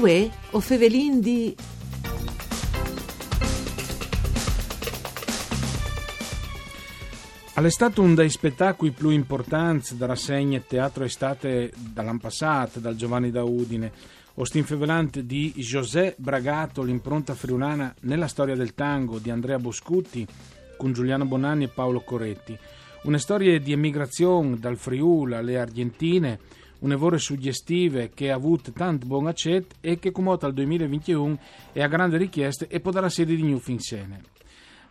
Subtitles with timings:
[0.00, 1.56] Uè, o Fevelin di...
[7.54, 13.42] All'estate un dei spettacoli più importanti da rassegne teatro estate dall'anno passato, dal Giovanni da
[13.42, 13.90] Udine,
[14.34, 20.24] Ostin Fevelante di José Bragato, l'impronta friulana nella storia del tango di Andrea Boscutti
[20.76, 22.56] con Giuliano Bonanni e Paolo Coretti.
[23.02, 26.38] Una storia di emigrazione dal Friuli alle Argentine,
[26.80, 31.38] un'evore suggestive che ha avuto tanto buon accetto e che come al 2021
[31.72, 34.36] è a grande richiesta e può dare sede di New Finsene.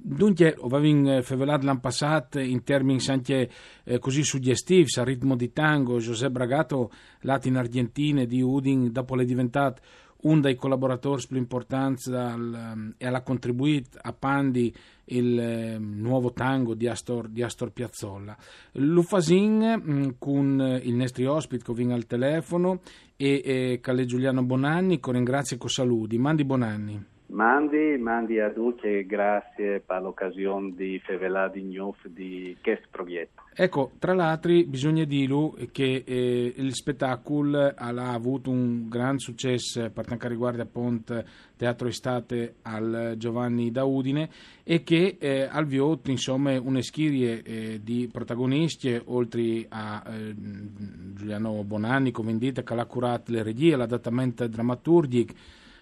[0.00, 3.50] Dunque, avevo fevelato l'anno passato in termini anche
[3.82, 9.18] eh, così suggestivi, a ritmo di tango, Giuseppe Bragato, lato in Argentina di Udin, dopo
[9.18, 9.80] è diventato
[10.22, 14.74] uno dei collaboratori più importanti dal, e ha contribuito a Pandi
[15.10, 18.36] il eh, nuovo tango di Astor, di Astor Piazzolla.
[18.72, 22.80] L'Ufasin mm, con il nostro ospite che viene al telefono
[23.16, 26.18] e, e Calle Giuliano Bonanni, con ringrazio e saluti.
[26.18, 27.04] Mandi Bonanni.
[27.30, 33.42] Mandi, mandi a tutti e grazie per l'occasione di Fevelà di Gnuf di questo progetto.
[33.54, 40.06] Ecco, tra l'altro bisogna dire che eh, il spettacolo ha avuto un gran successo per
[40.06, 41.22] quanto riguarda appunto
[41.54, 44.30] Teatro Estate al Giovanni da Udine
[44.64, 51.62] e che eh, al Viotto insomma una schirie eh, di protagonisti oltre a eh, Giuliano
[51.62, 55.34] Bonanni, come indite, che ha curato le regie, l'adattamento drammaturgico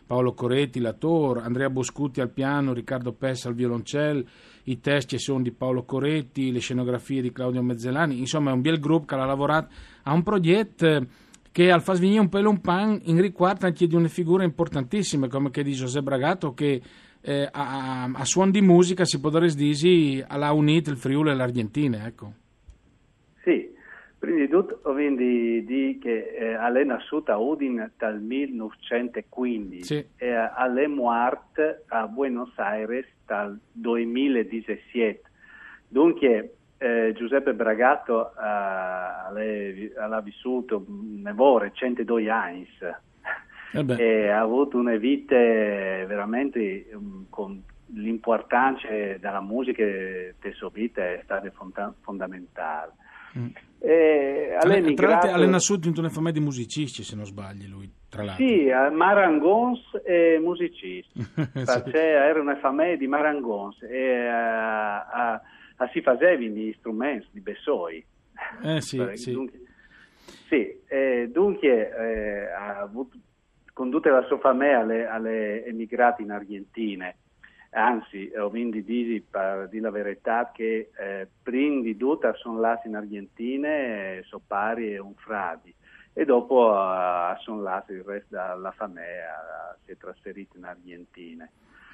[0.06, 4.24] Paolo Coretti, l'attore, Andrea Boscuti al piano, Riccardo Pessa al violoncello,
[4.64, 8.78] i testi sono di Paolo Coretti, le scenografie di Claudio Mezzelani, insomma è un bel
[8.78, 9.74] gruppo che ha lavorato
[10.04, 11.06] a un progetto
[11.50, 15.26] che al fa svenire un pelo un pan in riguardo anche di una figura importantissima
[15.26, 16.82] come che di José Bragato che
[17.22, 22.06] eh, a, a, suon di musica si potrebbe dire ha unito il Friuli e l'Argentina,
[22.06, 22.32] ecco.
[24.26, 30.04] Prima di tutto voglio dire che eh, è nascuta a Udine dal 1915 sì.
[30.16, 35.22] e è morta a Buenos Aires dal 2017.
[35.86, 44.96] Dunque eh, Giuseppe Bragato eh, ha vissuto nevore 102 anni eh e ha avuto una
[44.96, 47.62] vita veramente um, con
[47.94, 51.48] l'importanza della musica della sua vita è stata
[52.00, 53.04] fondamentale.
[53.38, 53.48] Mm.
[53.80, 57.88] Eh, tra, tra l'altro ha nasciuto in una famiglia di musicisti se non sbagli lui
[58.08, 61.90] tra l'altro sì, marangons e musicisti sì.
[61.92, 68.04] era una famiglia di marangons e uh, uh, uh, si faceva gli strumenti di Bessoi
[68.62, 69.32] eh sì, sì.
[69.32, 69.60] dunque,
[70.48, 73.18] sì eh, dunque eh, ha avuto,
[73.74, 77.14] condotto la sua famiglia alle, alle emigrate in Argentina
[77.76, 82.80] anzi ho vinto di per dire la verità che eh, prima di tutto sono là
[82.84, 85.74] in Argentina eh, so pari e un fradi
[86.14, 91.46] e dopo uh, sono là il resto della famiglia uh, si è trasferito in Argentina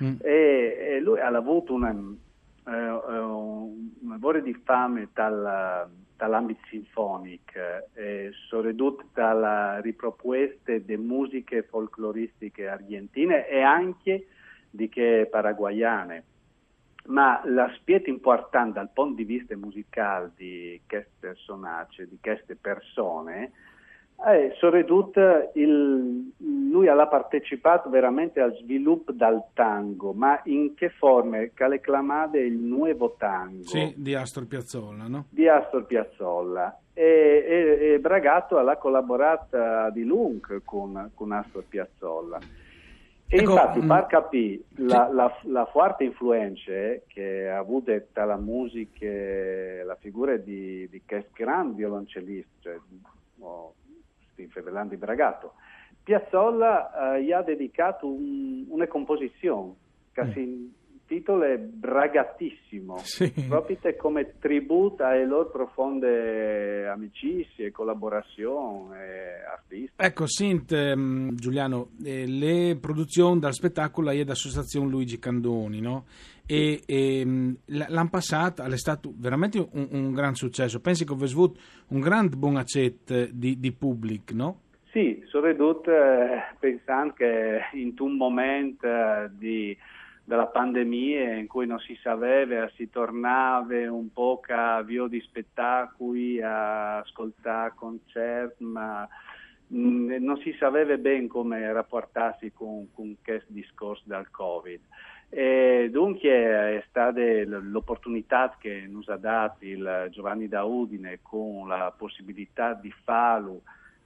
[0.03, 0.19] mm.
[0.23, 7.59] e, e, lui ha avuto una, uh, un lavoro di fame dal, dall'ambito sinfonico
[7.95, 14.27] eh, soprattutto dalla riproposta di musiche folcloristiche argentine e anche
[14.73, 16.25] di che paraguayane.
[17.05, 23.53] Ma l'aspetto importante dal punto di vista musicale di questi personaggi, di queste persone,
[24.25, 26.33] è soprattutto il,
[26.71, 31.39] lui ha partecipato veramente al sviluppo del tango, ma in che forma?
[31.53, 33.65] Che le chiamate il nuovo tango.
[33.65, 35.27] Sì, di Astor Piazzolla, no?
[35.29, 36.79] Di Astor Piazzolla.
[36.95, 42.39] E, e, e Bragato ha collaborato di lungo con, con Astor Piazzolla.
[43.33, 46.71] E ecco, infatti mm, per capire la, la, la, forte influenza
[47.07, 49.07] che ha avuto dalla musica,
[49.87, 52.79] la figura di, di questo grande violoncellista, cioè,
[53.39, 53.73] oh,
[54.35, 55.55] Ferdinando di Bragato,
[56.03, 59.77] Piazzolla eh, gli ha dedicato un, una composizione
[60.13, 60.67] che mm.
[61.13, 63.31] Titolo è Bragatissimo, sì.
[63.47, 68.95] proprio come tributo alle loro profonde amicizie, collaborazioni
[69.51, 69.93] artistiche.
[69.97, 76.07] Ecco, Sint, um, Giuliano, eh, le produzioni dal spettacolo è dall'associazione Luigi Candoni, no?
[76.47, 80.81] E, e um, l'anno passato è stato veramente un, un gran successo.
[80.81, 84.61] Pensi che avete avuto un grande buon accetto di, di pubblico, no?
[84.93, 89.77] Sì, soprattutto eh, pensando che in un momento eh, di,
[90.25, 96.41] della pandemia in cui non si sapeva, si tornava un po' a via di spettacoli,
[96.41, 99.07] a ascoltare concerti, ma
[99.75, 104.81] mm, non si sapeva bene come rapportarsi con, con questo discorso del Covid.
[105.35, 111.93] E dunque è stata l'opportunità che ci ha dato il Giovanni da Udine con la
[111.97, 113.63] possibilità di farlo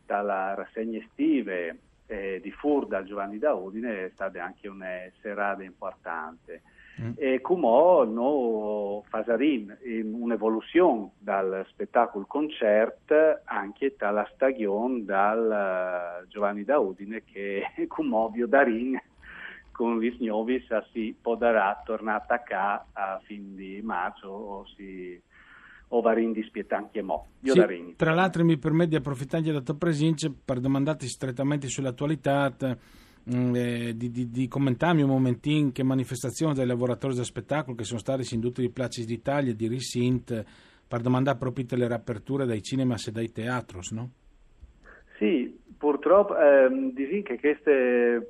[0.06, 4.86] dalla rassegna estive eh, di Furda al Giovanni da Udine è stata anche una
[5.20, 6.62] serata importante.
[7.00, 7.12] Mm.
[7.16, 17.22] E come no, fasarin un'evoluzione dal spettacolo concert anche dalla stagione dal Giovanni da Udine
[17.22, 18.98] che come ovvio darin
[19.72, 25.20] con Visnovis si potrà tornare a casa a fin di marzo o si
[25.88, 27.28] o varin dispietanti e mo.
[27.40, 32.54] Io sì, tra l'altro mi permette di approfittare della tua presenza per domandarti strettamente sull'attualità
[33.32, 37.84] mm, eh, di, di, di, commentarmi un momentino che manifestazione dei lavoratori del spettacolo che
[37.84, 40.44] sono stati in tutti i placi d'Italia di Risint
[40.88, 44.10] per domandare proprio le riaperture dai cinema e dai teatros, no?
[45.18, 47.70] Sì, purtroppo ehm, dici che questa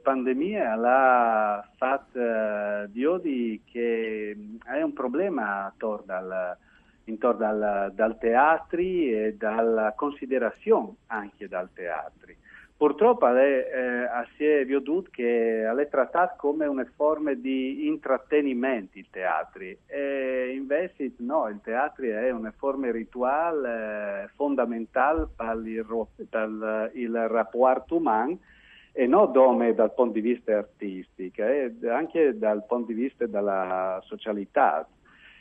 [0.02, 6.56] pandemia l'ha fatta eh, di odi che è un problema attorno al
[7.06, 12.36] intorno dal, dal teatri e dalla considerazione anche dal teatri.
[12.76, 19.06] Purtroppo è, eh, si è veduto che è trattato come una forma di intrattenimento il
[19.08, 26.90] teatro e invece no, il teatro è una forma rituale eh, fondamentale per il, per
[26.92, 28.38] il rapporto umano
[28.92, 34.00] e non dome dal punto di vista artistico, eh, anche dal punto di vista della
[34.04, 34.86] socialità.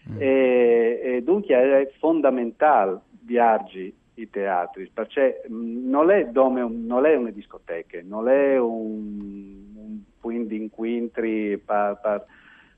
[0.10, 0.22] Mm.
[0.22, 7.16] E, e, dunque è fondamentale viaggi i teatri, perché mm, non è, dome, non è
[7.16, 12.26] una discoteca, non è un, un quindi incontri per, per,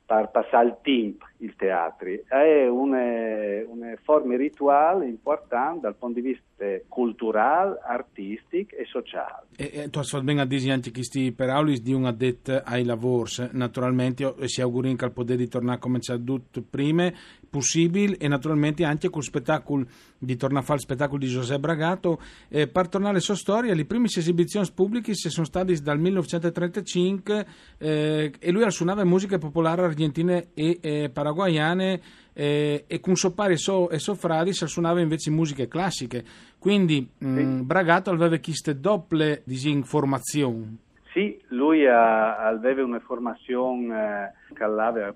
[0.06, 6.28] per passare il tempo il teatro, è una, una forma rituale importante dal punto di
[6.28, 6.46] vista
[6.88, 9.46] culturale, artistico e sociale.
[9.56, 13.32] E, e tu hai ben dire anche questi per Aulis di un addetto ai lavori,
[13.52, 17.12] naturalmente si auguri che poter di tornare come ha detto prima,
[17.50, 19.86] possibile e naturalmente anche con il spettacolo
[20.18, 22.20] di tornare a fare il spettacolo di Giuseppe Bragato.
[22.50, 27.46] Eh, per tornare alla sua storia le prime esibizioni pubbliche sono state dal 1935
[27.78, 32.00] eh, e lui suonava musica popolare argentine e eh, paraguayane
[32.34, 36.24] eh, e con suo pari so, e suo fradi suonava invece musiche classiche
[36.60, 37.44] quindi mm, sì.
[37.44, 45.16] mh, Bragato aveva queste doppie disinformazioni sì, lui ha, aveva una formazione eh, che aveva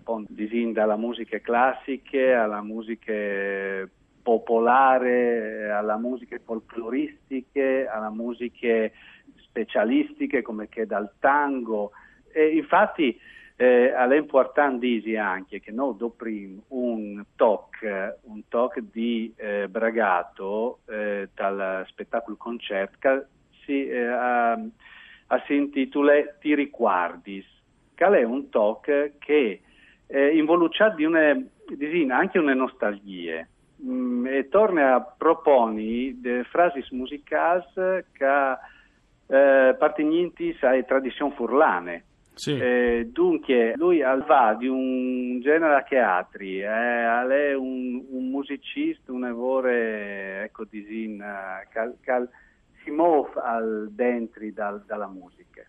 [0.74, 3.14] dalla musica classica alla musica
[4.24, 8.90] popolare, alla musica folcloristiche, alla musica
[9.36, 11.92] specialistiche come che dal tango.
[12.32, 13.20] E infatti
[13.62, 16.26] eh, è anche che noi dopo
[16.70, 23.28] un talk, un talk di eh, Bragato eh, dal spettacolo concerto
[23.64, 24.58] si eh,
[25.46, 27.46] si intitola Ti ricordi,
[27.94, 29.62] che è un talk che
[30.08, 33.48] eh, involucrato di una, disina anche una nostalgia
[33.86, 37.64] mm, e torna a proporre frasi musicali
[38.12, 38.58] che
[39.28, 42.06] eh, appartenenti alle tradizioni furlane.
[42.34, 42.58] Sì.
[42.58, 49.26] Eh, dunque, lui va di un genere che altri, eh, è un, un musicista, un
[49.26, 51.24] evore, ecco, disin,
[51.70, 52.30] cal, cal,
[52.84, 55.64] si muove al dentro dal, dalla musica.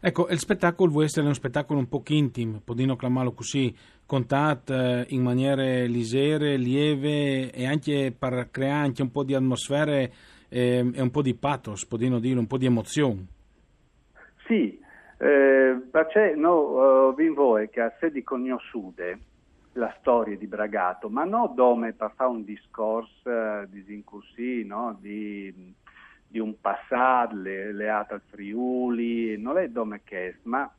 [0.00, 3.74] Ecco, il spettacolo vuole essere un spettacolo un po' intimo, podino chiamarlo così,
[4.06, 10.12] contato eh, in maniere lisere, lieve e anche per creare anche un po' di atmosfere
[10.48, 13.26] eh, e un po' di pathos, podino dire, un po' di emozione.
[14.46, 14.78] Sì,
[15.18, 19.18] eh, perché no, uh, vi vuoi che a sé di conosciute
[19.72, 25.74] la storia di Bragato, ma non come per fare un discorso uh, di, no, di
[26.28, 30.70] di un passato legato al Friuli, non è come che ma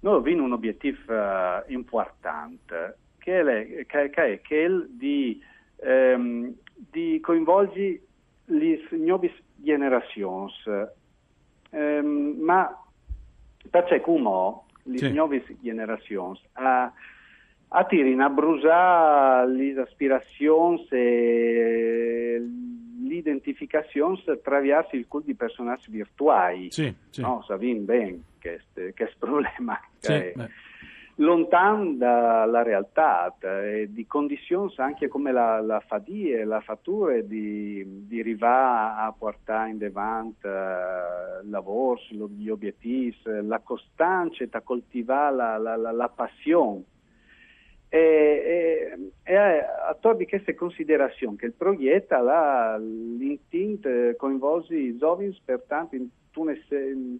[0.00, 5.42] noi abbiamo un obiettivo uh, importante che è, che, che è quello di,
[5.76, 8.00] um, di coinvolgere
[8.46, 10.52] le nuove generazioni,
[11.70, 12.83] um, ma
[13.74, 15.12] perché come le sì.
[15.12, 16.92] nuove generazioni a,
[17.66, 22.40] a tirare a brusare le aspirazioni e
[23.02, 26.70] l'identificazione attraverso il cult di personaggi virtuali.
[26.70, 27.20] Sì, sì.
[27.20, 28.60] No, sapete bene che
[28.94, 29.80] è problema.
[29.98, 30.32] Sì,
[31.16, 38.20] lontano dalla realtà, eh, di condizioni anche come la, la fadie, la fattura di, di
[38.20, 42.00] arrivare a portare in davanti uh, lavori,
[42.36, 46.84] gli obiettivi, la costanza, da coltivare la, la, la, la passione.
[47.88, 49.96] E, e, e a
[50.28, 57.18] queste considerazioni che il proietta l'intint coinvolge i giovani pertanto in, in,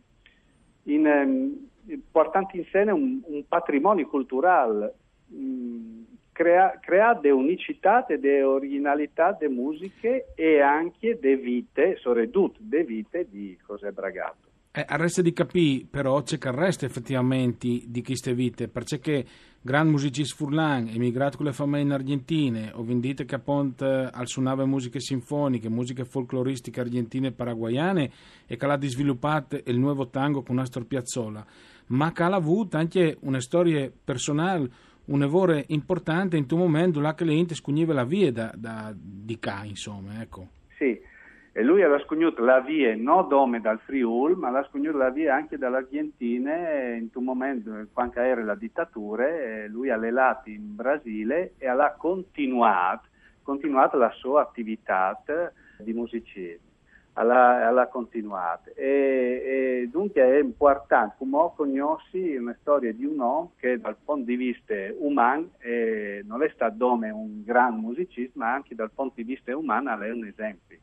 [0.83, 1.69] in
[2.11, 4.95] portando in scena un, un patrimonio culturale,
[5.33, 12.85] mm, crea, crea de unicità de originalità de musiche e anche de vite, soprattutto de
[12.85, 14.53] vite di José Bragato.
[14.77, 19.25] Eh, resta di capire però c'è che resta effettivamente di queste vite, perché
[19.61, 24.67] gran musicista furlan, emigrato con le famiglie in Argentina, o vendite che appunto al suonava
[24.67, 28.11] musiche sinfoniche, musiche folcloristiche argentine e paraguayane
[28.47, 31.47] e che l'ha sviluppato il nuovo tango con Astor Piazzolla
[31.87, 34.71] ma che ha avuto anche una storia personale,
[35.07, 38.93] un lavoro importante in un momento là che le ente scugniva la via da, da,
[38.95, 40.49] di qua, insomma, ecco.
[40.79, 40.99] Sì,
[41.53, 45.35] e lui ha scugnuto la via non dome dal Friul, ma ha scugnuto la via
[45.35, 49.27] anche dall'Argentina in un momento, quando era la dittatura,
[49.69, 53.09] lui ha lelato in Brasile e ha continuato,
[53.43, 55.23] continuato la sua attività
[55.79, 56.73] di musicista
[57.15, 58.71] alla, alla continuata.
[58.75, 64.25] E, e, dunque è importante come conosci una storia di un uomo che dal punto
[64.25, 69.25] di vista umano eh, non è stato un gran musicista, ma anche dal punto di
[69.25, 70.79] vista umano è un esempio.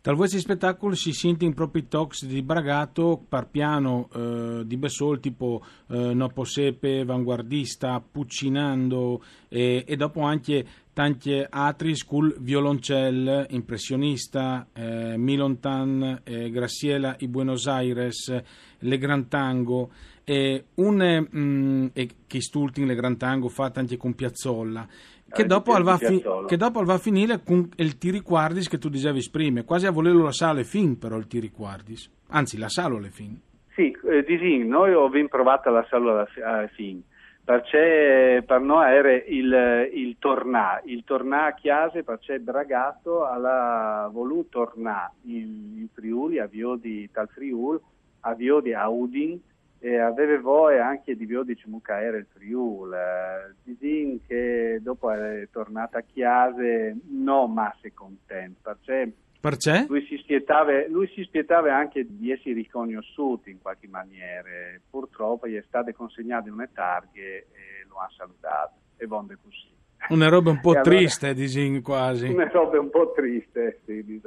[0.00, 5.18] Dal vostro spettacolo si sente in propri talks di Bragato par piano eh, di Bessol
[5.18, 14.68] tipo eh, Nopo Sepe, Vanguardista, Puccinando e, e dopo anche tanti altri school violoncelle, impressionista,
[14.72, 18.42] eh, Milontan, eh, Graciela i Buenos Aires,
[18.78, 19.90] Le Gran Tango
[20.22, 24.86] e un mm, e che stulting Le Gran Tango fatto anche con Piazzolla
[25.30, 29.28] che, dopo va, fi- che dopo va a finire con il tiriquardis che tu dicevi
[29.30, 33.38] prima, quasi a volerlo la sala fin però il tiriquardis, anzi la sala le fin.
[33.74, 37.02] Sì, eh, disin, noi abbiamo provato la sala alla fin.
[37.44, 44.66] Perché per noi era il, il tornà, il tornà a Chiase perché Bragato ha voluto
[44.66, 47.80] tornare in, in Friuli, a Vio di Tal Friul,
[48.20, 49.40] a Vio di Audin
[49.80, 52.92] e aveva voi anche di Vio di Cimucaere il Friul.
[52.92, 59.86] Eh, Disin che dopo è tornata a Chiase non masse contento perché perché?
[59.88, 64.48] Lui si, spietava, lui si spietava anche di essere riconosciuto in qualche maniera.
[64.90, 68.74] Purtroppo gli è stato consegnato in una targhe e lo ha salutato.
[68.96, 69.70] E vonde così.
[70.08, 72.28] Una roba un po' allora, triste, disin quasi.
[72.28, 74.20] Una roba un po' triste, sì, di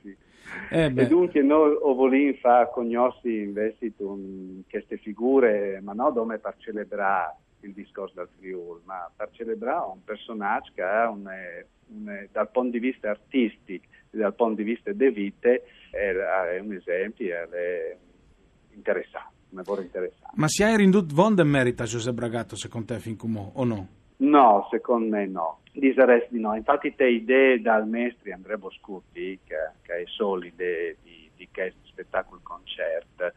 [0.00, 0.16] sì.
[0.70, 3.92] Eh e dunque noi vogliamo fare conoscere invece
[4.70, 10.02] queste figure, ma non come per celebrare il discorso del Friuli, ma per celebrare un
[10.04, 11.28] personaggio che ha un,
[11.88, 16.72] un, dal punto di vista artistico dal punto di vista delle vite è, è un
[16.72, 17.96] esempio, è
[18.74, 20.34] interessante, un lavoro interessante.
[20.34, 23.88] Ma si è rindotto von de merita Giuseppe Bragato secondo te fin come o no?
[24.18, 25.60] No, secondo me no.
[25.72, 26.54] Disarresti di no.
[26.54, 32.40] Infatti te idee dal maestro Andrea Boscuti, che, che è solide di, di questo spettacolo
[32.42, 33.32] concerto,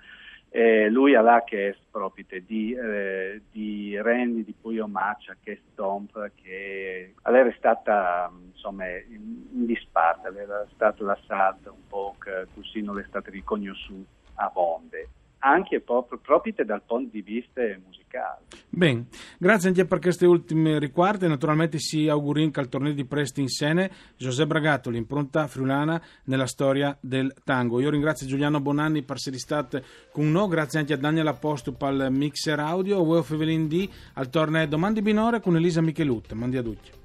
[0.50, 5.62] eh, lui ha là che è proprio di, eh, di Randy, di Puyo Maccia, che
[5.72, 13.00] Stomp, che è stata insomma in disparte, era stato l'assalto un po' che così non
[13.00, 15.10] è stato riconosciuto a Bonde
[15.42, 16.20] anche proprio,
[16.66, 18.42] dal punto di vista musicale.
[18.70, 19.06] Bene,
[19.38, 21.28] grazie anche per queste ultime riguardi.
[21.28, 26.48] Naturalmente si augurin che al torneo di Presti in Sene Giuseppe Bragato, l'impronta friulana nella
[26.48, 27.80] storia del tango.
[27.80, 29.82] Io ringrazio Giuliano Bonanni per essere stato
[30.12, 34.30] con noi, grazie anche a Daniel Aposto per il mixer audio, Ueo Fevelin D al
[34.30, 36.34] torneo Domandi Binore con Elisa Michelut.
[36.34, 37.01] Mandi a tutti.